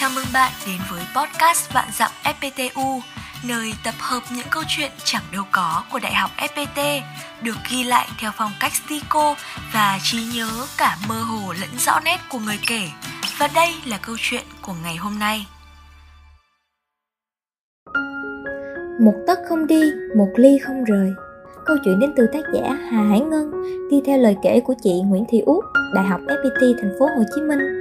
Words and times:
Chào 0.00 0.10
mừng 0.14 0.24
bạn 0.32 0.52
đến 0.66 0.76
với 0.90 1.02
podcast 1.16 1.72
Vạn 1.72 1.88
Dặm 1.92 2.10
FPTU, 2.24 3.00
nơi 3.48 3.72
tập 3.84 3.94
hợp 3.98 4.20
những 4.36 4.46
câu 4.50 4.62
chuyện 4.68 4.90
chẳng 5.04 5.22
đâu 5.32 5.44
có 5.52 5.84
của 5.92 5.98
Đại 5.98 6.14
học 6.14 6.30
FPT, 6.36 7.00
được 7.42 7.56
ghi 7.70 7.84
lại 7.84 8.08
theo 8.18 8.30
phong 8.36 8.50
cách 8.60 8.72
stico 8.74 9.34
và 9.72 9.98
trí 10.02 10.18
nhớ 10.34 10.48
cả 10.78 10.96
mơ 11.08 11.22
hồ 11.22 11.52
lẫn 11.60 11.70
rõ 11.78 12.00
nét 12.04 12.18
của 12.28 12.38
người 12.38 12.58
kể. 12.66 12.88
Và 13.38 13.48
đây 13.54 13.74
là 13.86 13.98
câu 14.02 14.16
chuyện 14.18 14.42
của 14.62 14.74
ngày 14.84 14.96
hôm 14.96 15.18
nay. 15.18 15.46
Một 19.00 19.14
tấc 19.26 19.38
không 19.48 19.66
đi, 19.66 19.82
một 20.16 20.28
ly 20.36 20.58
không 20.66 20.84
rời. 20.84 21.10
Câu 21.66 21.76
chuyện 21.84 22.00
đến 22.00 22.12
từ 22.16 22.26
tác 22.32 22.42
giả 22.54 22.76
Hà 22.92 23.02
Hải 23.02 23.20
Ngân, 23.20 23.50
đi 23.90 23.96
theo 24.06 24.18
lời 24.18 24.36
kể 24.42 24.60
của 24.60 24.74
chị 24.82 24.92
Nguyễn 25.04 25.24
Thị 25.30 25.40
Út, 25.46 25.64
Đại 25.94 26.04
học 26.04 26.20
FPT 26.26 26.74
thành 26.82 26.96
phố 26.98 27.06
Hồ 27.06 27.22
Chí 27.34 27.40
Minh 27.42 27.79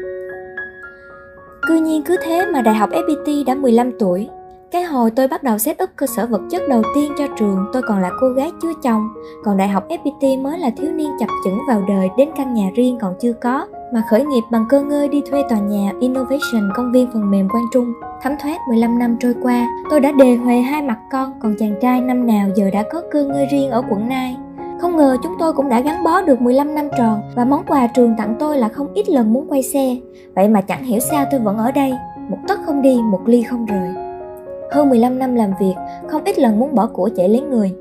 cứ 1.69 1.75
nhiên 1.75 2.03
cứ 2.03 2.15
thế 2.23 2.45
mà 2.45 2.61
Đại 2.61 2.75
học 2.75 2.89
FPT 2.89 3.45
đã 3.45 3.55
15 3.55 3.91
tuổi. 3.99 4.29
Cái 4.71 4.83
hồi 4.83 5.11
tôi 5.11 5.27
bắt 5.27 5.43
đầu 5.43 5.57
set 5.57 5.83
up 5.83 5.89
cơ 5.95 6.05
sở 6.07 6.25
vật 6.25 6.41
chất 6.51 6.61
đầu 6.69 6.81
tiên 6.95 7.11
cho 7.17 7.27
trường, 7.39 7.65
tôi 7.73 7.81
còn 7.81 7.99
là 7.99 8.09
cô 8.21 8.29
gái 8.29 8.51
chưa 8.61 8.73
chồng, 8.83 9.07
còn 9.43 9.57
Đại 9.57 9.67
học 9.67 9.87
FPT 9.89 10.41
mới 10.41 10.59
là 10.59 10.69
thiếu 10.77 10.91
niên 10.91 11.09
chập 11.19 11.27
chững 11.45 11.59
vào 11.67 11.83
đời 11.87 12.09
đến 12.17 12.29
căn 12.37 12.53
nhà 12.53 12.69
riêng 12.75 12.97
còn 13.01 13.13
chưa 13.21 13.33
có, 13.33 13.67
mà 13.93 14.03
khởi 14.09 14.25
nghiệp 14.25 14.41
bằng 14.51 14.65
cơ 14.69 14.81
ngơi 14.81 15.07
đi 15.07 15.21
thuê 15.31 15.43
tòa 15.49 15.59
nhà 15.59 15.91
Innovation 15.99 16.71
công 16.75 16.91
viên 16.91 17.11
phần 17.13 17.31
mềm 17.31 17.49
Quang 17.49 17.65
Trung. 17.73 17.93
Thấm 18.21 18.33
thoát 18.41 18.57
15 18.69 18.99
năm 18.99 19.17
trôi 19.19 19.33
qua, 19.41 19.67
tôi 19.89 19.99
đã 19.99 20.11
đề 20.11 20.35
huề 20.35 20.55
hai 20.55 20.81
mặt 20.81 20.97
con, 21.11 21.39
còn 21.41 21.55
chàng 21.59 21.75
trai 21.81 22.01
năm 22.01 22.27
nào 22.27 22.49
giờ 22.55 22.69
đã 22.73 22.83
có 22.91 23.01
cơ 23.11 23.23
ngơi 23.23 23.47
riêng 23.51 23.69
ở 23.69 23.81
quận 23.89 24.09
Nai. 24.09 24.37
Không 24.81 24.97
ngờ 24.97 25.17
chúng 25.23 25.35
tôi 25.39 25.53
cũng 25.53 25.69
đã 25.69 25.79
gắn 25.79 26.03
bó 26.03 26.21
được 26.21 26.41
15 26.41 26.75
năm 26.75 26.87
tròn 26.97 27.21
và 27.35 27.45
món 27.45 27.63
quà 27.67 27.87
trường 27.87 28.15
tặng 28.17 28.35
tôi 28.39 28.57
là 28.57 28.69
không 28.69 28.93
ít 28.93 29.09
lần 29.09 29.33
muốn 29.33 29.47
quay 29.49 29.63
xe. 29.63 29.97
Vậy 30.35 30.49
mà 30.49 30.61
chẳng 30.61 30.83
hiểu 30.83 30.99
sao 30.99 31.25
tôi 31.31 31.39
vẫn 31.39 31.57
ở 31.57 31.71
đây, 31.71 31.93
một 32.29 32.37
tấc 32.47 32.59
không 32.65 32.81
đi, 32.81 32.99
một 33.11 33.21
ly 33.25 33.41
không 33.43 33.65
rời. 33.65 33.89
Hơn 34.71 34.89
15 34.89 35.19
năm 35.19 35.35
làm 35.35 35.51
việc, 35.59 35.73
không 36.07 36.23
ít 36.23 36.39
lần 36.39 36.59
muốn 36.59 36.75
bỏ 36.75 36.87
của 36.93 37.09
chạy 37.15 37.29
lấy 37.29 37.41
người. 37.41 37.71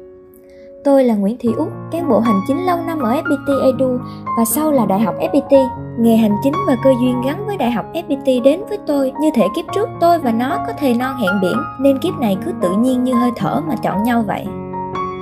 Tôi 0.85 1.05
là 1.05 1.15
Nguyễn 1.15 1.37
Thị 1.41 1.49
Út, 1.57 1.69
cán 1.91 2.09
bộ 2.09 2.21
hành 2.21 2.41
chính 2.49 2.67
lâu 2.67 2.79
năm 2.87 3.01
ở 3.03 3.11
FPT 3.11 3.65
Edu 3.65 3.99
và 4.39 4.45
sau 4.45 4.73
là 4.73 4.87
Đại 4.87 5.01
học 5.01 5.15
FPT. 5.21 5.69
Nghề 5.99 6.17
hành 6.17 6.37
chính 6.43 6.53
và 6.69 6.77
cơ 6.85 6.91
duyên 7.03 7.23
gắn 7.27 7.47
với 7.47 7.57
Đại 7.57 7.71
học 7.71 7.87
FPT 7.93 8.43
đến 8.43 8.61
với 8.69 8.79
tôi 8.87 9.13
như 9.21 9.31
thể 9.35 9.47
kiếp 9.57 9.65
trước 9.75 9.89
tôi 10.01 10.19
và 10.19 10.33
nó 10.33 10.59
có 10.67 10.73
thề 10.79 10.95
non 10.95 11.17
hẹn 11.17 11.33
biển 11.43 11.57
nên 11.81 11.99
kiếp 11.99 12.15
này 12.21 12.37
cứ 12.45 12.53
tự 12.63 12.71
nhiên 12.79 13.05
như 13.05 13.15
hơi 13.15 13.31
thở 13.37 13.61
mà 13.69 13.75
chọn 13.83 14.03
nhau 14.03 14.25
vậy. 14.27 14.47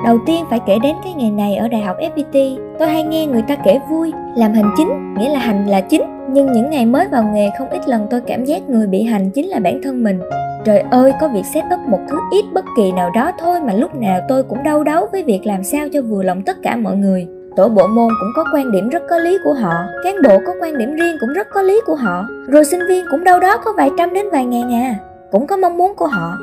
Đầu 0.05 0.19
tiên 0.27 0.45
phải 0.51 0.61
kể 0.67 0.79
đến 0.83 0.97
cái 1.05 1.15
nghề 1.17 1.31
này 1.31 1.57
ở 1.57 1.69
Đại 1.69 1.81
học 1.81 1.97
FPT. 2.01 2.59
Tôi 2.79 2.89
hay 2.89 3.03
nghe 3.03 3.27
người 3.27 3.43
ta 3.43 3.57
kể 3.57 3.81
vui, 3.91 4.13
làm 4.37 4.53
hành 4.53 4.71
chính, 4.77 5.15
nghĩa 5.19 5.29
là 5.29 5.39
hành 5.39 5.67
là 5.67 5.81
chính. 5.81 6.03
Nhưng 6.31 6.53
những 6.53 6.71
ngày 6.71 6.87
mới 6.87 7.09
vào 7.09 7.23
nghề 7.35 7.51
không 7.59 7.71
ít 7.71 7.89
lần 7.89 8.07
tôi 8.11 8.21
cảm 8.21 8.45
giác 8.45 8.71
người 8.71 8.87
bị 8.87 9.03
hành 9.03 9.31
chính 9.31 9.49
là 9.49 9.59
bản 9.59 9.81
thân 9.83 10.05
mình. 10.05 10.21
Trời 10.65 10.85
ơi, 10.91 11.13
có 11.21 11.29
việc 11.29 11.47
set 11.55 11.65
up 11.75 11.81
một 11.89 12.01
thứ 12.09 12.19
ít 12.31 12.45
bất 12.53 12.65
kỳ 12.77 12.93
nào 12.93 13.11
đó 13.15 13.33
thôi 13.39 13.61
mà 13.61 13.73
lúc 13.73 13.95
nào 13.95 14.21
tôi 14.29 14.43
cũng 14.43 14.63
đau 14.63 14.85
đấu 14.85 15.07
với 15.13 15.23
việc 15.23 15.41
làm 15.45 15.65
sao 15.65 15.89
cho 15.93 16.03
vừa 16.03 16.23
lòng 16.23 16.43
tất 16.43 16.57
cả 16.63 16.77
mọi 16.77 16.97
người. 16.97 17.29
Tổ 17.57 17.69
bộ 17.69 17.87
môn 17.87 18.09
cũng 18.21 18.31
có 18.37 18.45
quan 18.55 18.73
điểm 18.73 18.89
rất 18.89 19.03
có 19.11 19.19
lý 19.19 19.39
của 19.45 19.53
họ, 19.53 19.75
cán 20.05 20.15
bộ 20.25 20.39
có 20.47 20.53
quan 20.61 20.79
điểm 20.79 20.95
riêng 20.95 21.17
cũng 21.21 21.33
rất 21.33 21.47
có 21.51 21.63
lý 21.63 21.81
của 21.87 21.95
họ, 21.95 22.27
rồi 22.49 22.65
sinh 22.65 22.81
viên 22.89 23.05
cũng 23.11 23.25
đâu 23.25 23.41
đó 23.41 23.57
có 23.65 23.73
vài 23.77 23.91
trăm 23.99 24.15
đến 24.15 24.27
vài 24.33 24.45
ngàn 24.45 24.73
à, 24.73 24.95
cũng 25.31 25.47
có 25.47 25.57
mong 25.57 25.77
muốn 25.77 25.95
của 25.97 26.07
họ. 26.07 26.35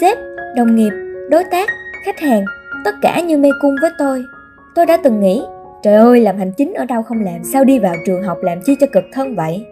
Sếp, 0.00 0.18
đồng 0.56 0.76
nghiệp, 0.76 0.92
đối 1.30 1.44
tác, 1.44 1.68
khách 2.06 2.20
hàng 2.20 2.44
tất 2.84 2.94
cả 3.02 3.20
như 3.20 3.38
mê 3.38 3.48
cung 3.60 3.76
với 3.80 3.90
tôi. 3.98 4.24
Tôi 4.74 4.86
đã 4.86 4.96
từng 5.04 5.20
nghĩ, 5.20 5.42
trời 5.82 5.94
ơi, 5.94 6.20
làm 6.20 6.38
hành 6.38 6.52
chính 6.52 6.74
ở 6.74 6.84
đâu 6.84 7.02
không 7.02 7.24
làm, 7.24 7.44
sao 7.52 7.64
đi 7.64 7.78
vào 7.78 7.94
trường 8.06 8.22
học 8.22 8.38
làm 8.42 8.58
chi 8.66 8.76
cho 8.80 8.86
cực 8.92 9.04
thân 9.12 9.36
vậy? 9.36 9.66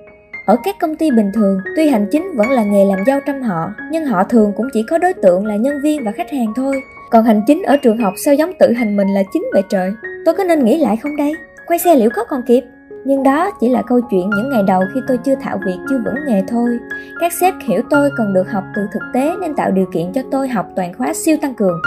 Ở 0.46 0.56
các 0.64 0.76
công 0.80 0.96
ty 0.96 1.10
bình 1.10 1.30
thường, 1.34 1.58
tuy 1.76 1.88
hành 1.88 2.06
chính 2.10 2.32
vẫn 2.36 2.50
là 2.50 2.64
nghề 2.64 2.84
làm 2.84 2.98
giao 3.06 3.20
trăm 3.26 3.42
họ, 3.42 3.70
nhưng 3.90 4.04
họ 4.04 4.24
thường 4.24 4.52
cũng 4.56 4.66
chỉ 4.72 4.82
có 4.82 4.98
đối 4.98 5.14
tượng 5.14 5.46
là 5.46 5.56
nhân 5.56 5.80
viên 5.82 6.04
và 6.04 6.12
khách 6.12 6.30
hàng 6.30 6.52
thôi. 6.56 6.82
Còn 7.10 7.24
hành 7.24 7.42
chính 7.46 7.62
ở 7.62 7.76
trường 7.76 7.98
học 7.98 8.14
sao 8.24 8.34
giống 8.34 8.52
tự 8.58 8.72
hành 8.72 8.96
mình 8.96 9.08
là 9.14 9.22
chính 9.32 9.42
vậy 9.52 9.62
trời? 9.68 9.92
Tôi 10.24 10.34
có 10.34 10.44
nên 10.44 10.64
nghĩ 10.64 10.78
lại 10.78 10.96
không 10.96 11.16
đây? 11.16 11.32
Quay 11.66 11.78
xe 11.78 11.94
liệu 11.94 12.10
có 12.14 12.24
còn 12.24 12.42
kịp? 12.42 12.64
Nhưng 13.08 13.22
đó 13.22 13.50
chỉ 13.60 13.68
là 13.68 13.82
câu 13.82 14.00
chuyện 14.10 14.30
những 14.30 14.50
ngày 14.50 14.62
đầu 14.62 14.82
khi 14.94 15.00
tôi 15.08 15.18
chưa 15.18 15.34
thạo 15.34 15.58
việc 15.66 15.78
chưa 15.90 15.98
vững 16.04 16.14
nghề 16.26 16.42
thôi. 16.48 16.78
Các 17.20 17.32
sếp 17.32 17.54
hiểu 17.68 17.82
tôi 17.90 18.10
cần 18.16 18.34
được 18.34 18.50
học 18.50 18.64
từ 18.74 18.82
thực 18.92 19.02
tế 19.14 19.32
nên 19.40 19.54
tạo 19.54 19.70
điều 19.70 19.86
kiện 19.92 20.12
cho 20.12 20.22
tôi 20.30 20.48
học 20.48 20.66
toàn 20.76 20.94
khóa 20.94 21.12
siêu 21.14 21.36
tăng 21.42 21.54
cường. 21.54 21.80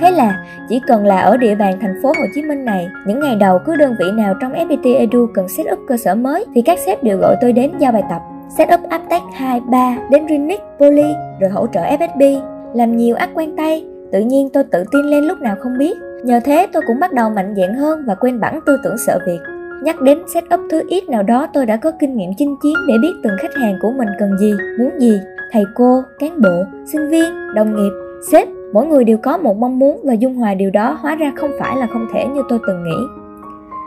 Thế 0.00 0.10
là 0.10 0.44
chỉ 0.68 0.80
cần 0.86 1.06
là 1.06 1.20
ở 1.20 1.36
địa 1.36 1.54
bàn 1.54 1.78
thành 1.80 1.94
phố 2.02 2.08
Hồ 2.08 2.24
Chí 2.34 2.42
Minh 2.42 2.64
này 2.64 2.88
những 3.06 3.20
ngày 3.20 3.36
đầu 3.36 3.58
cứ 3.66 3.76
đơn 3.76 3.94
vị 3.98 4.06
nào 4.14 4.34
trong 4.40 4.52
FPT 4.52 4.98
Edu 4.98 5.26
cần 5.34 5.48
set 5.48 5.66
up 5.72 5.78
cơ 5.88 5.96
sở 5.96 6.14
mới 6.14 6.44
thì 6.54 6.62
các 6.62 6.78
sếp 6.86 7.02
đều 7.02 7.18
gọi 7.18 7.36
tôi 7.40 7.52
đến 7.52 7.70
giao 7.78 7.92
bài 7.92 8.02
tập. 8.10 8.20
Set 8.58 8.68
up 8.74 8.80
Aptech 8.88 9.22
2, 9.34 9.60
3 9.60 9.96
đến 10.10 10.26
Rinix, 10.28 10.60
Poly 10.78 11.14
rồi 11.40 11.50
hỗ 11.50 11.66
trợ 11.66 11.80
FSB 11.80 12.40
làm 12.74 12.96
nhiều 12.96 13.16
ác 13.16 13.30
quen 13.34 13.56
tay 13.56 13.84
tự 14.12 14.20
nhiên 14.20 14.48
tôi 14.52 14.64
tự 14.64 14.84
tin 14.92 15.06
lên 15.06 15.24
lúc 15.24 15.40
nào 15.40 15.56
không 15.60 15.78
biết. 15.78 15.96
Nhờ 16.24 16.40
thế 16.44 16.66
tôi 16.72 16.82
cũng 16.86 17.00
bắt 17.00 17.12
đầu 17.12 17.30
mạnh 17.30 17.54
dạn 17.56 17.74
hơn 17.74 18.04
và 18.06 18.14
quên 18.14 18.40
bẵng 18.40 18.60
tư 18.66 18.76
tưởng 18.84 18.96
sợ 19.06 19.18
việc. 19.26 19.61
Nhắc 19.82 20.00
đến 20.00 20.18
setup 20.34 20.60
thứ 20.70 20.82
ít 20.88 21.08
nào 21.08 21.22
đó 21.22 21.46
tôi 21.52 21.66
đã 21.66 21.76
có 21.76 21.90
kinh 22.00 22.16
nghiệm 22.16 22.30
chinh 22.38 22.56
chiến 22.62 22.74
để 22.88 22.94
biết 23.02 23.12
từng 23.22 23.32
khách 23.40 23.54
hàng 23.54 23.78
của 23.82 23.92
mình 23.98 24.08
cần 24.18 24.38
gì, 24.38 24.52
muốn 24.78 24.90
gì. 25.00 25.20
Thầy 25.52 25.64
cô, 25.74 26.02
cán 26.18 26.40
bộ, 26.40 26.62
sinh 26.92 27.10
viên, 27.10 27.54
đồng 27.54 27.76
nghiệp, 27.76 27.92
sếp, 28.32 28.48
mỗi 28.72 28.86
người 28.86 29.04
đều 29.04 29.18
có 29.18 29.36
một 29.36 29.56
mong 29.56 29.78
muốn 29.78 30.00
và 30.04 30.12
dung 30.12 30.34
hòa 30.34 30.54
điều 30.54 30.70
đó 30.70 30.98
hóa 31.00 31.14
ra 31.14 31.32
không 31.36 31.50
phải 31.60 31.76
là 31.76 31.86
không 31.86 32.06
thể 32.14 32.26
như 32.26 32.42
tôi 32.48 32.58
từng 32.66 32.82
nghĩ. 32.84 33.22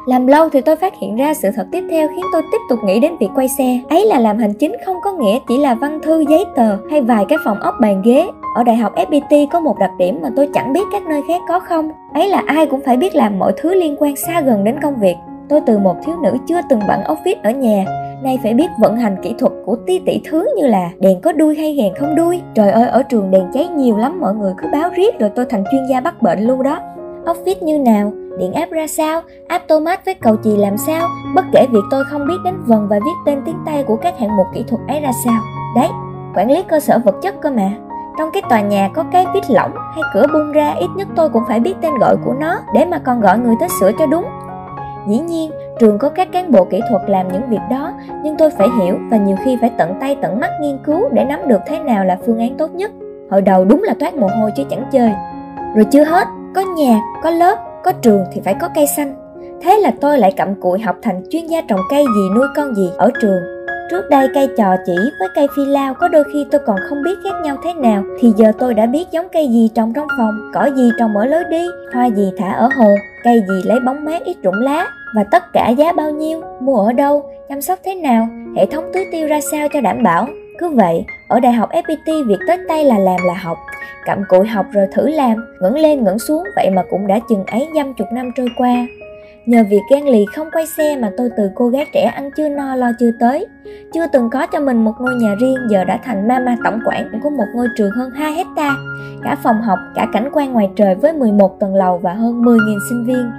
Làm 0.06 0.28
lâu 0.28 0.50
thì 0.50 0.62
tôi 0.62 0.76
phát 0.76 0.94
hiện 1.02 1.16
ra 1.16 1.34
sự 1.34 1.50
thật 1.56 1.68
tiếp 1.72 1.84
theo 1.90 2.08
khiến 2.08 2.26
tôi 2.34 2.42
tiếp 2.52 2.58
tục 2.70 2.80
nghĩ 2.86 3.00
đến 3.00 3.12
việc 3.20 3.30
quay 3.36 3.48
xe. 3.58 3.80
Ấy 3.90 4.06
là 4.06 4.20
làm 4.20 4.38
hành 4.38 4.54
chính 4.54 4.76
không 4.86 4.96
có 5.04 5.14
nghĩa 5.14 5.40
chỉ 5.48 5.58
là 5.58 5.76
văn 5.76 6.00
thư 6.04 6.24
giấy 6.30 6.46
tờ 6.56 6.78
hay 6.90 7.02
vài 7.02 7.26
cái 7.30 7.38
phòng 7.46 7.60
ốc 7.60 7.76
bàn 7.82 8.02
ghế. 8.06 8.28
Ở 8.56 8.64
đại 8.64 8.76
học 8.76 8.96
FPT 8.96 9.48
có 9.52 9.60
một 9.60 9.80
đặc 9.80 9.92
điểm 9.98 10.20
mà 10.22 10.30
tôi 10.36 10.50
chẳng 10.54 10.74
biết 10.74 10.84
các 10.92 11.04
nơi 11.06 11.22
khác 11.28 11.42
có 11.48 11.60
không. 11.60 11.92
Ấy 12.14 12.30
là 12.30 12.44
ai 12.46 12.66
cũng 12.66 12.82
phải 12.86 12.98
biết 12.98 13.16
làm 13.16 13.40
mọi 13.40 13.54
thứ 13.58 13.74
liên 13.74 13.96
quan 14.00 14.16
xa 14.16 14.42
gần 14.42 14.64
đến 14.64 14.76
công 14.82 14.96
việc. 15.00 15.16
Tôi 15.50 15.62
từ 15.66 15.78
một 15.78 15.96
thiếu 16.06 16.16
nữ 16.24 16.38
chưa 16.48 16.62
từng 16.70 16.80
bận 16.88 17.00
office 17.04 17.36
ở 17.44 17.52
nhà, 17.52 17.86
nay 18.24 18.40
phải 18.44 18.54
biết 18.54 18.68
vận 18.80 18.98
hành 18.98 19.16
kỹ 19.22 19.36
thuật 19.38 19.52
của 19.66 19.76
ti 19.86 20.00
tỷ 20.06 20.22
thứ 20.30 20.48
như 20.58 20.68
là 20.68 20.90
đèn 21.00 21.22
có 21.22 21.32
đuôi 21.32 21.56
hay 21.56 21.78
đèn 21.78 21.94
không 22.00 22.16
đuôi. 22.16 22.42
Trời 22.54 22.72
ơi, 22.72 22.88
ở 22.88 23.04
trường 23.04 23.32
đèn 23.32 23.52
cháy 23.54 23.68
nhiều 23.68 23.98
lắm, 23.98 24.20
mọi 24.22 24.34
người 24.36 24.54
cứ 24.58 24.68
báo 24.72 24.90
riết 24.96 25.20
rồi 25.20 25.30
tôi 25.36 25.46
thành 25.46 25.64
chuyên 25.72 25.82
gia 25.90 26.02
bắt 26.02 26.22
bệnh 26.22 26.40
luôn 26.40 26.64
đó. 26.64 26.80
Office 27.26 27.56
như 27.62 27.80
nào, 27.80 28.12
điện 28.40 28.54
áp 28.54 28.72
ra 28.72 28.88
sao, 28.88 29.22
áp 29.48 29.62
tomat 29.68 30.06
với 30.06 30.14
cầu 30.14 30.36
chì 30.44 30.58
làm 30.58 30.78
sao, 30.78 31.08
bất 31.36 31.46
kể 31.52 31.68
việc 31.72 31.84
tôi 31.92 32.04
không 32.12 32.28
biết 32.28 32.38
đến 32.44 32.54
vần 32.66 32.88
và 32.90 33.00
viết 33.00 33.16
tên 33.26 33.42
tiếng 33.46 33.58
Tây 33.66 33.84
của 33.84 33.96
các 33.96 34.20
hạng 34.20 34.38
mục 34.38 34.48
kỹ 34.54 34.64
thuật 34.68 34.82
ấy 34.88 35.02
ra 35.02 35.12
sao. 35.26 35.42
Đấy, 35.76 35.90
quản 36.36 36.52
lý 36.52 36.64
cơ 36.68 36.80
sở 36.80 37.00
vật 37.06 37.16
chất 37.22 37.36
cơ 37.42 37.50
mà. 37.52 37.72
Trong 38.18 38.30
cái 38.34 38.44
tòa 38.50 38.62
nhà 38.62 38.90
có 38.94 39.04
cái 39.12 39.26
vít 39.34 39.44
lỏng 39.50 39.72
hay 39.96 40.04
cửa 40.14 40.26
bung 40.34 40.52
ra 40.52 40.74
ít 40.80 40.88
nhất 40.96 41.08
tôi 41.16 41.30
cũng 41.30 41.44
phải 41.48 41.60
biết 41.60 41.74
tên 41.82 41.94
gọi 42.00 42.16
của 42.26 42.34
nó 42.40 42.60
để 42.74 42.86
mà 42.86 43.00
còn 43.00 43.22
gọi 43.22 43.40
người 43.40 43.56
tới 43.60 43.70
sửa 43.80 43.92
cho 44.00 44.06
đúng 44.06 44.26
Dĩ 45.10 45.20
nhiên, 45.20 45.52
trường 45.80 45.98
có 45.98 46.10
các 46.10 46.32
cán 46.32 46.52
bộ 46.52 46.64
kỹ 46.66 46.82
thuật 46.90 47.02
làm 47.10 47.28
những 47.32 47.50
việc 47.50 47.62
đó, 47.70 47.94
nhưng 48.24 48.38
tôi 48.38 48.50
phải 48.50 48.68
hiểu 48.82 48.96
và 49.12 49.18
nhiều 49.18 49.38
khi 49.46 49.58
phải 49.62 49.72
tận 49.78 49.94
tay 50.00 50.18
tận 50.22 50.40
mắt 50.40 50.52
nghiên 50.62 50.78
cứu 50.84 51.10
để 51.12 51.26
nắm 51.26 51.40
được 51.48 51.62
thế 51.68 51.80
nào 51.80 52.06
là 52.06 52.18
phương 52.26 52.40
án 52.40 52.58
tốt 52.58 52.76
nhất. 52.76 52.92
Hồi 53.32 53.42
đầu 53.42 53.66
đúng 53.66 53.84
là 53.84 53.94
toát 54.00 54.16
mồ 54.16 54.28
hôi 54.28 54.52
chứ 54.56 54.64
chẳng 54.70 54.86
chơi. 54.92 55.12
Rồi 55.76 55.86
chưa 55.92 56.04
hết, 56.04 56.28
có 56.56 56.62
nhà, 56.62 57.00
có 57.24 57.30
lớp, 57.30 57.60
có 57.84 57.92
trường 57.92 58.24
thì 58.32 58.42
phải 58.46 58.54
có 58.54 58.70
cây 58.76 58.88
xanh. 58.88 59.16
Thế 59.62 59.80
là 59.80 59.92
tôi 60.02 60.20
lại 60.20 60.32
cặm 60.32 60.56
cụi 60.62 60.80
học 60.80 60.96
thành 61.02 61.24
chuyên 61.30 61.48
gia 61.48 61.62
trồng 61.62 61.80
cây 61.90 62.06
gì 62.16 62.30
nuôi 62.36 62.48
con 62.56 62.76
gì 62.76 62.90
ở 62.98 63.12
trường. 63.22 63.55
Trước 63.90 64.10
đây 64.10 64.28
cây 64.34 64.50
trò 64.58 64.76
chỉ 64.86 64.96
với 65.20 65.30
cây 65.36 65.48
phi 65.56 65.66
lao 65.66 65.94
có 65.94 66.08
đôi 66.08 66.24
khi 66.34 66.46
tôi 66.52 66.62
còn 66.66 66.80
không 66.90 67.04
biết 67.04 67.16
khác 67.24 67.34
nhau 67.44 67.58
thế 67.64 67.74
nào 67.74 68.04
thì 68.20 68.34
giờ 68.38 68.52
tôi 68.60 68.74
đã 68.74 68.86
biết 68.86 69.06
giống 69.12 69.28
cây 69.32 69.48
gì 69.48 69.70
trồng 69.76 69.94
trong 69.94 70.08
phòng, 70.18 70.52
cỏ 70.54 70.70
gì 70.76 70.92
trồng 71.00 71.18
ở 71.18 71.26
lối 71.26 71.44
đi, 71.50 71.68
hoa 71.94 72.06
gì 72.06 72.32
thả 72.38 72.52
ở 72.52 72.70
hồ, 72.76 72.96
cây 73.24 73.44
gì 73.48 73.62
lấy 73.66 73.80
bóng 73.80 74.06
mát 74.06 74.24
ít 74.24 74.38
rụng 74.44 74.62
lá 74.62 74.88
và 75.16 75.24
tất 75.24 75.54
cả 75.54 75.70
giá 75.70 75.94
bao 75.94 76.12
nhiêu, 76.12 76.42
mua 76.60 76.78
ở 76.78 76.94
đâu, 76.94 77.24
chăm 77.50 77.62
sóc 77.62 77.80
thế 77.84 77.96
nào, 77.96 78.28
hệ 78.58 78.66
thống 78.66 78.84
tưới 78.94 79.06
tiêu 79.12 79.28
ra 79.28 79.40
sao 79.52 79.68
cho 79.74 79.82
đảm 79.82 80.04
bảo. 80.04 80.28
Cứ 80.60 80.70
vậy, 80.70 81.06
ở 81.28 81.40
đại 81.40 81.54
học 81.54 81.70
FPT 81.72 82.28
việc 82.28 82.40
tới 82.48 82.58
tay 82.68 82.84
là 82.84 83.00
làm 83.00 83.20
là 83.26 83.34
học, 83.34 83.58
cặm 84.06 84.24
cụi 84.30 84.48
học 84.48 84.66
rồi 84.72 84.88
thử 84.92 85.08
làm, 85.08 85.36
ngẩng 85.62 85.78
lên 85.78 86.04
ngẩng 86.04 86.20
xuống 86.20 86.44
vậy 86.56 86.70
mà 86.70 86.84
cũng 86.90 87.08
đã 87.08 87.20
chừng 87.30 87.46
ấy 87.46 87.68
dăm 87.76 87.94
chục 87.94 88.08
năm 88.12 88.32
trôi 88.36 88.48
qua. 88.58 88.86
Nhờ 89.46 89.64
việc 89.70 89.82
gan 89.92 90.04
lì 90.04 90.26
không 90.36 90.48
quay 90.52 90.66
xe 90.68 90.98
mà 91.02 91.12
tôi 91.18 91.30
từ 91.38 91.50
cô 91.56 91.68
gái 91.68 91.86
trẻ 91.94 92.02
ăn 92.02 92.30
chưa 92.38 92.50
no 92.50 92.76
lo 92.76 92.92
chưa 93.00 93.12
tới. 93.20 93.48
Chưa 93.94 94.08
từng 94.14 94.30
có 94.30 94.48
cho 94.48 94.60
mình 94.60 94.84
một 94.84 94.94
ngôi 95.00 95.16
nhà 95.16 95.36
riêng 95.40 95.58
giờ 95.70 95.84
đã 95.84 96.00
thành 96.04 96.28
mama 96.28 96.58
tổng 96.64 96.80
quản 96.86 97.20
của 97.24 97.30
một 97.30 97.46
ngôi 97.56 97.68
trường 97.78 97.92
hơn 97.92 98.12
2 98.12 98.34
hecta 98.34 98.76
cả 99.24 99.38
phòng 99.44 99.62
học, 99.62 99.80
cả 99.96 100.08
cảnh 100.14 100.30
quan 100.34 100.54
ngoài 100.54 100.70
trời 100.76 100.96
với 100.96 101.14
11 101.14 101.60
tầng 101.60 101.76
lầu 101.76 101.98
và 101.98 102.14
hơn 102.14 102.42
10.000 102.42 102.80
sinh 102.90 103.06
viên. 103.06 103.32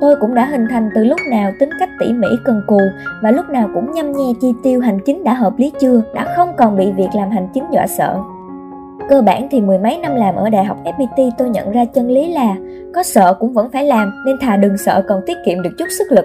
Tôi 0.00 0.16
cũng 0.16 0.34
đã 0.34 0.44
hình 0.44 0.66
thành 0.70 0.90
từ 0.94 1.04
lúc 1.04 1.20
nào 1.30 1.52
tính 1.60 1.70
cách 1.78 1.88
tỉ 1.98 2.12
mỉ 2.12 2.28
cần 2.44 2.62
cù 2.66 2.80
và 3.22 3.30
lúc 3.30 3.48
nào 3.48 3.70
cũng 3.74 3.92
nhăm 3.92 4.12
nhe 4.12 4.32
chi 4.40 4.52
tiêu 4.62 4.80
hành 4.80 4.98
chính 5.04 5.24
đã 5.24 5.34
hợp 5.34 5.52
lý 5.58 5.72
chưa, 5.80 6.02
đã 6.14 6.34
không 6.36 6.56
còn 6.56 6.76
bị 6.76 6.92
việc 6.92 7.08
làm 7.14 7.30
hành 7.30 7.48
chính 7.54 7.64
dọa 7.72 7.86
sợ. 7.86 8.18
Cơ 9.08 9.22
bản 9.22 9.48
thì 9.50 9.60
mười 9.60 9.78
mấy 9.78 9.98
năm 9.98 10.14
làm 10.14 10.34
ở 10.34 10.50
đại 10.50 10.64
học 10.64 10.76
FPT 10.84 11.30
tôi 11.38 11.48
nhận 11.48 11.70
ra 11.70 11.84
chân 11.84 12.10
lý 12.10 12.32
là 12.32 12.56
có 12.94 13.02
sợ 13.02 13.34
cũng 13.40 13.52
vẫn 13.52 13.70
phải 13.70 13.84
làm 13.84 14.22
nên 14.26 14.36
thà 14.40 14.56
đừng 14.56 14.78
sợ 14.78 15.04
còn 15.08 15.20
tiết 15.26 15.36
kiệm 15.46 15.62
được 15.62 15.70
chút 15.78 15.86
sức 15.98 16.12
lực. 16.12 16.24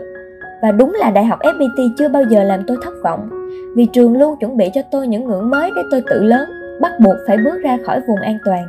Và 0.62 0.72
đúng 0.72 0.94
là 1.00 1.12
Đại 1.12 1.26
học 1.26 1.40
FPT 1.40 1.90
chưa 1.98 2.10
bao 2.10 2.24
giờ 2.30 2.44
làm 2.44 2.64
tôi 2.68 2.78
thất 2.84 2.94
vọng, 3.04 3.30
vì 3.76 3.86
trường 3.86 4.18
luôn 4.18 4.36
chuẩn 4.40 4.58
bị 4.58 4.70
cho 4.74 4.82
tôi 4.92 5.08
những 5.08 5.26
ngưỡng 5.26 5.50
mới 5.50 5.72
để 5.76 5.82
tôi 5.92 6.04
tự 6.10 6.24
lớn, 6.24 6.50
bắt 6.82 6.92
buộc 7.00 7.16
phải 7.28 7.38
bước 7.38 7.62
ra 7.64 7.78
khỏi 7.86 8.02
vùng 8.08 8.20
an 8.20 8.38
toàn. 8.46 8.64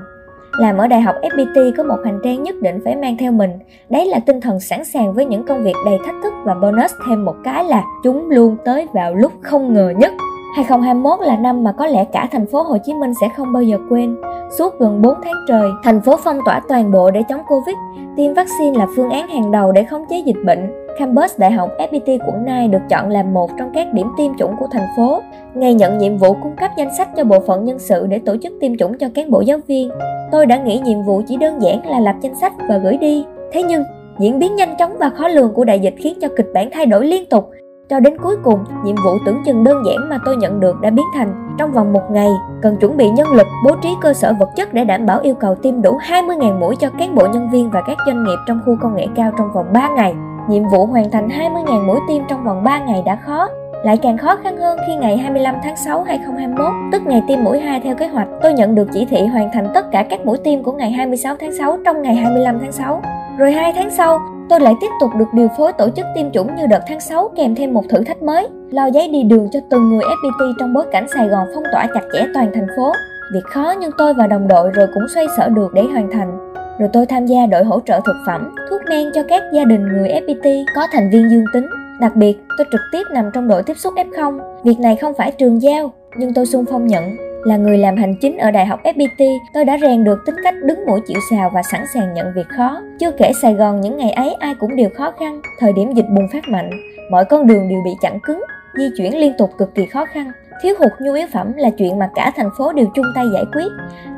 Làm 0.58 0.76
ở 0.76 0.86
Đại 0.86 1.00
học 1.00 1.14
FPT 1.22 1.72
có 1.76 1.82
một 1.82 1.96
hành 2.04 2.20
trang 2.24 2.42
nhất 2.42 2.54
định 2.62 2.80
phải 2.84 2.96
mang 2.96 3.16
theo 3.16 3.32
mình, 3.32 3.50
đấy 3.90 4.06
là 4.06 4.18
tinh 4.18 4.40
thần 4.40 4.60
sẵn 4.60 4.84
sàng 4.84 5.12
với 5.12 5.26
những 5.26 5.46
công 5.46 5.64
việc 5.64 5.74
đầy 5.86 5.98
thách 6.06 6.14
thức 6.22 6.32
và 6.44 6.54
bonus 6.54 6.92
thêm 7.08 7.24
một 7.24 7.34
cái 7.44 7.64
là 7.64 7.82
chúng 8.04 8.30
luôn 8.30 8.56
tới 8.64 8.86
vào 8.92 9.14
lúc 9.14 9.32
không 9.42 9.74
ngờ 9.74 9.92
nhất. 9.96 10.12
2021 10.54 11.20
là 11.20 11.36
năm 11.36 11.64
mà 11.64 11.72
có 11.72 11.86
lẽ 11.86 12.04
cả 12.04 12.28
thành 12.32 12.46
phố 12.46 12.62
Hồ 12.62 12.76
Chí 12.84 12.94
Minh 12.94 13.12
sẽ 13.20 13.28
không 13.36 13.52
bao 13.52 13.62
giờ 13.62 13.78
quên. 13.90 14.16
Suốt 14.58 14.78
gần 14.78 15.02
4 15.02 15.14
tháng 15.24 15.34
trời, 15.48 15.70
thành 15.84 16.00
phố 16.00 16.16
phong 16.24 16.38
tỏa 16.44 16.60
toàn 16.68 16.92
bộ 16.92 17.10
để 17.10 17.22
chống 17.28 17.40
Covid. 17.48 17.76
Tiêm 18.16 18.34
vaccine 18.34 18.78
là 18.78 18.86
phương 18.96 19.10
án 19.10 19.28
hàng 19.28 19.52
đầu 19.52 19.72
để 19.72 19.84
khống 19.84 20.04
chế 20.10 20.18
dịch 20.26 20.36
bệnh. 20.44 20.72
Campus 20.98 21.38
Đại 21.38 21.52
học 21.52 21.70
FPT 21.78 22.18
quận 22.26 22.44
Nai 22.44 22.68
được 22.68 22.78
chọn 22.88 23.08
làm 23.08 23.34
một 23.34 23.50
trong 23.58 23.70
các 23.74 23.92
điểm 23.92 24.06
tiêm 24.16 24.36
chủng 24.38 24.56
của 24.56 24.66
thành 24.72 24.86
phố. 24.96 25.22
Ngày 25.54 25.74
nhận 25.74 25.98
nhiệm 25.98 26.16
vụ 26.16 26.34
cung 26.42 26.56
cấp 26.56 26.70
danh 26.76 26.96
sách 26.98 27.08
cho 27.16 27.24
bộ 27.24 27.40
phận 27.40 27.64
nhân 27.64 27.78
sự 27.78 28.06
để 28.06 28.18
tổ 28.18 28.36
chức 28.42 28.52
tiêm 28.60 28.76
chủng 28.76 28.98
cho 28.98 29.08
cán 29.14 29.30
bộ 29.30 29.40
giáo 29.40 29.58
viên. 29.66 29.90
Tôi 30.32 30.46
đã 30.46 30.56
nghĩ 30.56 30.78
nhiệm 30.78 31.02
vụ 31.02 31.22
chỉ 31.26 31.36
đơn 31.36 31.62
giản 31.62 31.86
là 31.86 32.00
lập 32.00 32.14
danh 32.20 32.34
sách 32.34 32.52
và 32.68 32.78
gửi 32.78 32.96
đi. 32.96 33.24
Thế 33.52 33.62
nhưng, 33.62 33.82
diễn 34.18 34.38
biến 34.38 34.56
nhanh 34.56 34.76
chóng 34.78 34.98
và 34.98 35.10
khó 35.10 35.28
lường 35.28 35.54
của 35.54 35.64
đại 35.64 35.80
dịch 35.80 35.94
khiến 35.98 36.18
cho 36.20 36.28
kịch 36.36 36.48
bản 36.54 36.68
thay 36.72 36.86
đổi 36.86 37.06
liên 37.06 37.26
tục 37.26 37.50
cho 37.88 38.00
đến 38.00 38.16
cuối 38.22 38.36
cùng, 38.44 38.64
nhiệm 38.84 38.96
vụ 39.04 39.18
tưởng 39.26 39.42
chừng 39.44 39.64
đơn 39.64 39.82
giản 39.86 40.08
mà 40.08 40.18
tôi 40.24 40.36
nhận 40.36 40.60
được 40.60 40.80
đã 40.80 40.90
biến 40.90 41.06
thành 41.14 41.54
trong 41.58 41.72
vòng 41.72 41.92
một 41.92 42.10
ngày, 42.10 42.30
cần 42.62 42.76
chuẩn 42.76 42.96
bị 42.96 43.10
nhân 43.10 43.32
lực, 43.32 43.46
bố 43.64 43.76
trí 43.82 43.88
cơ 44.00 44.12
sở 44.12 44.32
vật 44.38 44.48
chất 44.56 44.74
để 44.74 44.84
đảm 44.84 45.06
bảo 45.06 45.20
yêu 45.20 45.34
cầu 45.34 45.54
tiêm 45.54 45.82
đủ 45.82 45.98
20.000 45.98 46.58
mũi 46.58 46.76
cho 46.76 46.90
cán 46.98 47.14
bộ 47.14 47.26
nhân 47.26 47.50
viên 47.50 47.70
và 47.70 47.82
các 47.86 47.98
doanh 48.06 48.24
nghiệp 48.24 48.36
trong 48.46 48.60
khu 48.66 48.76
công 48.82 48.96
nghệ 48.96 49.06
cao 49.16 49.32
trong 49.38 49.52
vòng 49.52 49.66
3 49.72 49.88
ngày. 49.88 50.14
Nhiệm 50.48 50.68
vụ 50.68 50.86
hoàn 50.86 51.10
thành 51.10 51.28
20.000 51.28 51.86
mũi 51.86 52.00
tiêm 52.08 52.22
trong 52.28 52.44
vòng 52.44 52.64
3 52.64 52.78
ngày 52.78 53.02
đã 53.06 53.16
khó, 53.16 53.48
lại 53.84 53.96
càng 54.02 54.18
khó 54.18 54.36
khăn 54.36 54.56
hơn 54.56 54.78
khi 54.86 54.96
ngày 54.96 55.16
25 55.16 55.54
tháng 55.64 55.76
6 55.76 56.02
2021, 56.02 56.66
tức 56.92 57.06
ngày 57.06 57.22
tiêm 57.28 57.44
mũi 57.44 57.60
2 57.60 57.80
theo 57.80 57.94
kế 57.94 58.06
hoạch, 58.06 58.28
tôi 58.42 58.52
nhận 58.52 58.74
được 58.74 58.88
chỉ 58.92 59.04
thị 59.04 59.26
hoàn 59.26 59.50
thành 59.52 59.68
tất 59.74 59.90
cả 59.90 60.06
các 60.10 60.26
mũi 60.26 60.38
tiêm 60.44 60.62
của 60.62 60.72
ngày 60.72 60.90
26 60.90 61.36
tháng 61.40 61.52
6 61.58 61.78
trong 61.84 62.02
ngày 62.02 62.14
25 62.14 62.58
tháng 62.60 62.72
6. 62.72 63.02
Rồi 63.38 63.52
hai 63.52 63.72
tháng 63.72 63.90
sau, 63.90 64.18
tôi 64.48 64.60
lại 64.60 64.74
tiếp 64.80 64.90
tục 65.00 65.10
được 65.18 65.28
điều 65.34 65.48
phối 65.56 65.72
tổ 65.72 65.88
chức 65.96 66.06
tiêm 66.14 66.30
chủng 66.30 66.56
như 66.56 66.66
đợt 66.66 66.80
tháng 66.88 67.00
6 67.00 67.30
kèm 67.36 67.54
thêm 67.54 67.74
một 67.74 67.84
thử 67.88 68.04
thách 68.04 68.22
mới, 68.22 68.48
lo 68.70 68.86
giấy 68.86 69.08
đi 69.08 69.22
đường 69.22 69.48
cho 69.52 69.60
từng 69.70 69.88
người 69.88 70.00
FPT 70.00 70.52
trong 70.58 70.74
bối 70.74 70.84
cảnh 70.92 71.06
Sài 71.14 71.28
Gòn 71.28 71.46
phong 71.54 71.64
tỏa 71.72 71.86
chặt 71.94 72.00
chẽ 72.12 72.26
toàn 72.34 72.50
thành 72.54 72.66
phố. 72.76 72.92
Việc 73.32 73.44
khó 73.44 73.74
nhưng 73.80 73.90
tôi 73.98 74.14
và 74.14 74.26
đồng 74.26 74.48
đội 74.48 74.70
rồi 74.70 74.86
cũng 74.94 75.08
xoay 75.14 75.26
sở 75.36 75.48
được 75.48 75.72
để 75.74 75.82
hoàn 75.82 76.10
thành. 76.10 76.54
Rồi 76.78 76.88
tôi 76.92 77.06
tham 77.06 77.26
gia 77.26 77.46
đội 77.46 77.64
hỗ 77.64 77.80
trợ 77.80 78.00
thực 78.04 78.16
phẩm, 78.26 78.54
thuốc 78.70 78.80
men 78.88 79.10
cho 79.14 79.22
các 79.28 79.42
gia 79.52 79.64
đình 79.64 79.82
người 79.82 80.08
FPT 80.08 80.64
có 80.74 80.86
thành 80.92 81.10
viên 81.10 81.30
dương 81.30 81.44
tính. 81.52 81.66
Đặc 82.00 82.16
biệt, 82.16 82.36
tôi 82.58 82.66
trực 82.72 82.80
tiếp 82.92 83.02
nằm 83.12 83.30
trong 83.34 83.48
đội 83.48 83.62
tiếp 83.62 83.74
xúc 83.76 83.94
F0. 83.94 84.38
Việc 84.64 84.80
này 84.80 84.96
không 84.96 85.14
phải 85.14 85.30
trường 85.30 85.62
giao, 85.62 85.92
nhưng 86.16 86.34
tôi 86.34 86.46
xung 86.46 86.64
phong 86.70 86.86
nhận 86.86 87.16
là 87.44 87.56
người 87.56 87.78
làm 87.78 87.96
hành 87.96 88.14
chính 88.20 88.38
ở 88.38 88.50
Đại 88.50 88.66
học 88.66 88.80
FPT, 88.84 89.38
tôi 89.52 89.64
đã 89.64 89.78
rèn 89.78 90.04
được 90.04 90.18
tính 90.26 90.34
cách 90.42 90.54
đứng 90.62 90.86
mũi 90.86 91.00
chịu 91.06 91.18
sào 91.30 91.50
và 91.54 91.62
sẵn 91.62 91.84
sàng 91.94 92.14
nhận 92.14 92.32
việc 92.34 92.48
khó. 92.48 92.80
Chưa 92.98 93.10
kể 93.10 93.32
Sài 93.42 93.54
Gòn 93.54 93.80
những 93.80 93.96
ngày 93.96 94.10
ấy 94.10 94.34
ai 94.34 94.54
cũng 94.54 94.76
đều 94.76 94.88
khó 94.94 95.10
khăn, 95.10 95.40
thời 95.58 95.72
điểm 95.72 95.92
dịch 95.94 96.06
bùng 96.08 96.28
phát 96.32 96.48
mạnh, 96.48 96.70
mọi 97.10 97.24
con 97.24 97.46
đường 97.46 97.68
đều 97.68 97.78
bị 97.84 97.90
chặn 98.00 98.20
cứng, 98.20 98.42
di 98.74 98.84
chuyển 98.96 99.18
liên 99.18 99.32
tục 99.38 99.50
cực 99.58 99.74
kỳ 99.74 99.86
khó 99.86 100.04
khăn. 100.04 100.32
Thiếu 100.64 100.74
hụt 100.78 100.92
nhu 101.00 101.12
yếu 101.12 101.26
phẩm 101.32 101.52
là 101.56 101.70
chuyện 101.70 101.98
mà 101.98 102.10
cả 102.14 102.32
thành 102.36 102.50
phố 102.58 102.72
đều 102.72 102.86
chung 102.94 103.04
tay 103.14 103.24
giải 103.34 103.44
quyết. 103.52 103.68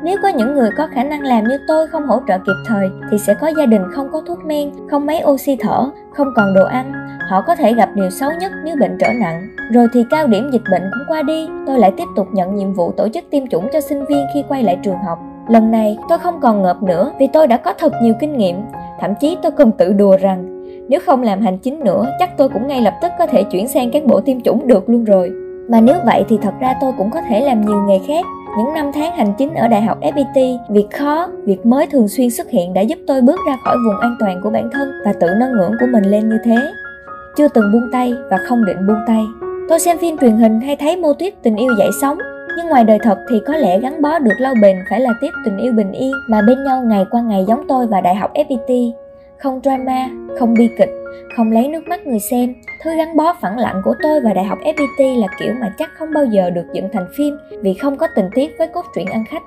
Nếu 0.03 0.17
có 0.23 0.27
những 0.27 0.55
người 0.55 0.69
có 0.77 0.87
khả 0.87 1.03
năng 1.03 1.21
làm 1.21 1.43
như 1.43 1.57
tôi 1.67 1.87
không 1.87 2.07
hỗ 2.07 2.19
trợ 2.27 2.37
kịp 2.37 2.53
thời 2.65 2.89
thì 3.11 3.17
sẽ 3.17 3.33
có 3.33 3.47
gia 3.57 3.65
đình 3.65 3.81
không 3.91 4.07
có 4.11 4.21
thuốc 4.27 4.45
men, 4.45 4.71
không 4.91 5.05
máy 5.05 5.23
oxy 5.25 5.57
thở, 5.59 5.89
không 6.13 6.27
còn 6.35 6.53
đồ 6.53 6.65
ăn. 6.65 6.93
Họ 7.29 7.41
có 7.41 7.55
thể 7.55 7.73
gặp 7.73 7.89
điều 7.95 8.09
xấu 8.09 8.31
nhất 8.39 8.51
nếu 8.63 8.75
bệnh 8.79 8.97
trở 8.99 9.13
nặng. 9.13 9.47
Rồi 9.73 9.87
thì 9.93 10.05
cao 10.09 10.27
điểm 10.27 10.49
dịch 10.53 10.61
bệnh 10.71 10.81
cũng 10.81 11.03
qua 11.07 11.21
đi, 11.21 11.47
tôi 11.67 11.79
lại 11.79 11.91
tiếp 11.97 12.03
tục 12.15 12.27
nhận 12.31 12.55
nhiệm 12.55 12.73
vụ 12.73 12.91
tổ 12.91 13.07
chức 13.09 13.23
tiêm 13.29 13.47
chủng 13.47 13.67
cho 13.73 13.81
sinh 13.81 14.05
viên 14.05 14.25
khi 14.33 14.43
quay 14.47 14.63
lại 14.63 14.77
trường 14.83 14.97
học. 15.05 15.19
Lần 15.49 15.71
này 15.71 15.97
tôi 16.09 16.19
không 16.19 16.39
còn 16.41 16.61
ngợp 16.61 16.83
nữa 16.83 17.11
vì 17.19 17.27
tôi 17.33 17.47
đã 17.47 17.57
có 17.57 17.73
thật 17.73 17.93
nhiều 18.01 18.13
kinh 18.19 18.37
nghiệm. 18.37 18.55
Thậm 18.99 19.13
chí 19.19 19.37
tôi 19.41 19.51
còn 19.51 19.71
tự 19.71 19.93
đùa 19.93 20.17
rằng 20.17 20.63
nếu 20.89 20.99
không 21.05 21.23
làm 21.23 21.41
hành 21.41 21.57
chính 21.57 21.79
nữa 21.83 22.05
chắc 22.19 22.37
tôi 22.37 22.49
cũng 22.49 22.67
ngay 22.67 22.81
lập 22.81 22.93
tức 23.01 23.11
có 23.19 23.27
thể 23.27 23.43
chuyển 23.43 23.67
sang 23.67 23.91
các 23.91 24.05
bộ 24.05 24.21
tiêm 24.21 24.41
chủng 24.41 24.67
được 24.67 24.89
luôn 24.89 25.03
rồi. 25.03 25.46
Mà 25.67 25.81
nếu 25.81 25.95
vậy 26.05 26.25
thì 26.29 26.37
thật 26.41 26.53
ra 26.59 26.75
tôi 26.81 26.93
cũng 26.97 27.09
có 27.09 27.21
thể 27.29 27.41
làm 27.41 27.61
nhiều 27.61 27.81
nghề 27.87 27.99
khác. 28.07 28.25
Những 28.57 28.73
năm 28.73 28.91
tháng 28.93 29.15
hành 29.15 29.33
chính 29.37 29.53
ở 29.53 29.67
Đại 29.67 29.81
học 29.81 29.97
FPT, 30.01 30.57
việc 30.69 30.87
khó, 30.93 31.27
việc 31.45 31.65
mới 31.65 31.87
thường 31.87 32.07
xuyên 32.07 32.29
xuất 32.29 32.49
hiện 32.49 32.73
đã 32.73 32.81
giúp 32.81 32.99
tôi 33.07 33.21
bước 33.21 33.39
ra 33.47 33.57
khỏi 33.63 33.77
vùng 33.85 33.99
an 33.99 34.15
toàn 34.19 34.41
của 34.43 34.49
bản 34.49 34.69
thân 34.73 34.91
và 35.05 35.13
tự 35.13 35.27
nâng 35.39 35.51
ngưỡng 35.51 35.71
của 35.79 35.85
mình 35.91 36.03
lên 36.03 36.29
như 36.29 36.37
thế. 36.43 36.57
Chưa 37.37 37.47
từng 37.47 37.71
buông 37.73 37.89
tay 37.91 38.13
và 38.31 38.37
không 38.37 38.65
định 38.65 38.87
buông 38.87 38.99
tay. 39.07 39.25
Tôi 39.69 39.79
xem 39.79 39.97
phim 39.97 40.17
truyền 40.17 40.37
hình 40.37 40.61
hay 40.61 40.75
thấy 40.75 40.97
mô 40.97 41.13
tuyết 41.13 41.33
tình 41.43 41.55
yêu 41.55 41.73
dậy 41.77 41.89
sóng, 42.01 42.17
nhưng 42.57 42.67
ngoài 42.67 42.83
đời 42.83 42.99
thật 43.03 43.17
thì 43.29 43.41
có 43.47 43.55
lẽ 43.55 43.79
gắn 43.79 44.01
bó 44.01 44.19
được 44.19 44.35
lâu 44.39 44.53
bền 44.61 44.77
phải 44.89 44.99
là 44.99 45.09
tiếp 45.21 45.31
tình 45.45 45.57
yêu 45.57 45.73
bình 45.73 45.91
yên 45.91 46.11
mà 46.29 46.41
bên 46.41 46.63
nhau 46.63 46.81
ngày 46.81 47.05
qua 47.11 47.21
ngày 47.21 47.45
giống 47.47 47.67
tôi 47.67 47.87
và 47.87 48.01
Đại 48.01 48.15
học 48.15 48.31
FPT. 48.33 48.91
Không 49.39 49.59
drama, 49.63 50.09
không 50.39 50.53
bi 50.53 50.69
kịch, 50.77 50.89
không 51.35 51.51
lấy 51.51 51.67
nước 51.67 51.87
mắt 51.87 52.07
người 52.07 52.19
xem. 52.19 52.55
Thứ 52.83 52.95
gắn 52.97 53.17
bó 53.17 53.33
phẳng 53.41 53.59
lặng 53.59 53.81
của 53.83 53.95
tôi 54.03 54.21
và 54.21 54.33
Đại 54.33 54.45
học 54.45 54.57
FPT 54.63 55.19
là 55.19 55.27
kiểu 55.39 55.53
mà 55.61 55.73
chắc 55.77 55.89
không 55.97 56.13
bao 56.13 56.25
giờ 56.25 56.49
được 56.49 56.65
dựng 56.73 56.89
thành 56.93 57.07
phim 57.17 57.37
vì 57.61 57.73
không 57.73 57.97
có 57.97 58.07
tình 58.15 58.29
tiết 58.33 58.55
với 58.57 58.67
cốt 58.67 58.85
truyện 58.95 59.05
ăn 59.05 59.23
khách. 59.29 59.43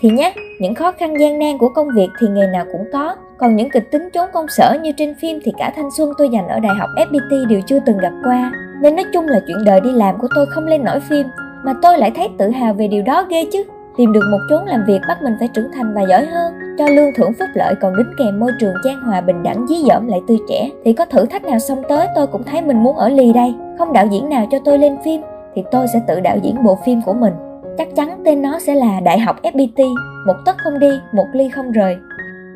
Thì 0.00 0.10
nhé, 0.10 0.34
những 0.60 0.74
khó 0.74 0.92
khăn 0.92 1.20
gian 1.20 1.38
nan 1.38 1.58
của 1.58 1.68
công 1.68 1.88
việc 1.96 2.08
thì 2.20 2.28
nghề 2.28 2.46
nào 2.46 2.64
cũng 2.72 2.84
có, 2.92 3.16
còn 3.38 3.56
những 3.56 3.70
kịch 3.70 3.90
tính 3.90 4.08
trốn 4.12 4.28
công 4.32 4.48
sở 4.48 4.78
như 4.82 4.92
trên 4.96 5.14
phim 5.20 5.38
thì 5.44 5.52
cả 5.58 5.72
thanh 5.76 5.88
xuân 5.96 6.12
tôi 6.18 6.28
dành 6.28 6.48
ở 6.48 6.60
Đại 6.60 6.74
học 6.74 6.88
FPT 6.96 7.46
đều 7.48 7.60
chưa 7.66 7.78
từng 7.86 7.98
gặp 7.98 8.12
qua. 8.24 8.52
Nên 8.82 8.96
nói 8.96 9.04
chung 9.12 9.28
là 9.28 9.40
chuyện 9.46 9.64
đời 9.64 9.80
đi 9.80 9.92
làm 9.92 10.18
của 10.18 10.28
tôi 10.34 10.46
không 10.46 10.66
lên 10.66 10.84
nổi 10.84 11.00
phim, 11.00 11.26
mà 11.64 11.74
tôi 11.82 11.98
lại 11.98 12.12
thấy 12.16 12.28
tự 12.38 12.50
hào 12.50 12.74
về 12.74 12.88
điều 12.88 13.02
đó 13.02 13.26
ghê 13.30 13.44
chứ 13.52 13.64
tìm 14.00 14.12
được 14.12 14.24
một 14.30 14.38
chốn 14.48 14.66
làm 14.66 14.84
việc 14.86 15.00
bắt 15.08 15.22
mình 15.22 15.36
phải 15.38 15.48
trưởng 15.48 15.72
thành 15.72 15.94
và 15.94 16.02
giỏi 16.02 16.24
hơn, 16.26 16.54
cho 16.78 16.86
lương 16.88 17.12
thưởng 17.16 17.32
phúc 17.38 17.48
lợi 17.54 17.74
còn 17.80 17.96
đính 17.96 18.12
kèm 18.18 18.40
môi 18.40 18.52
trường 18.60 18.74
trang 18.84 19.00
hòa 19.00 19.20
bình 19.20 19.42
đẳng 19.42 19.66
dí 19.68 19.76
dỏm 19.88 20.06
lại 20.06 20.20
tươi 20.28 20.38
trẻ. 20.48 20.70
Thì 20.84 20.92
có 20.92 21.04
thử 21.04 21.26
thách 21.26 21.44
nào 21.44 21.58
xông 21.58 21.82
tới 21.88 22.06
tôi 22.14 22.26
cũng 22.26 22.42
thấy 22.42 22.62
mình 22.62 22.82
muốn 22.82 22.96
ở 22.96 23.08
lì 23.08 23.32
đây. 23.32 23.54
Không 23.78 23.92
đạo 23.92 24.06
diễn 24.10 24.28
nào 24.28 24.46
cho 24.50 24.58
tôi 24.64 24.78
lên 24.78 24.96
phim, 25.04 25.20
thì 25.54 25.62
tôi 25.70 25.86
sẽ 25.92 26.00
tự 26.08 26.20
đạo 26.20 26.36
diễn 26.42 26.64
bộ 26.64 26.78
phim 26.84 27.02
của 27.02 27.12
mình. 27.12 27.32
Chắc 27.78 27.88
chắn 27.96 28.22
tên 28.24 28.42
nó 28.42 28.58
sẽ 28.58 28.74
là 28.74 29.00
đại 29.00 29.18
học 29.18 29.36
fpt 29.42 29.94
một 30.26 30.36
tấc 30.44 30.56
không 30.58 30.78
đi, 30.78 30.90
một 31.12 31.26
ly 31.32 31.48
không 31.48 31.72
rời. 31.72 31.96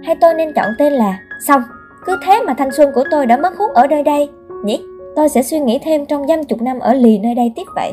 Hay 0.05 0.17
tôi 0.21 0.35
nên 0.35 0.53
chọn 0.53 0.71
tên 0.79 0.93
là 0.93 1.19
xong. 1.47 1.63
Cứ 2.07 2.17
thế 2.27 2.43
mà 2.47 2.55
thanh 2.55 2.73
xuân 2.73 2.93
của 2.95 3.05
tôi 3.11 3.27
đã 3.27 3.37
mất 3.37 3.57
hút 3.59 3.71
ở 3.75 3.87
nơi 3.87 4.03
đây. 4.03 4.29
Nhỉ? 4.65 4.83
Tôi 5.17 5.29
sẽ 5.29 5.43
suy 5.43 5.61
nghĩ 5.61 5.79
thêm 5.85 6.07
trong 6.07 6.27
dăm 6.27 6.45
chục 6.45 6.63
năm 6.63 6.79
ở 6.79 6.95
lì 6.95 7.19
nơi 7.19 7.35
đây 7.35 7.53
tiếp 7.57 7.65
vậy. 7.77 7.93